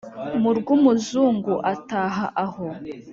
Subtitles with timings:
[0.41, 2.65] mu rw'umuzungu ataha aho!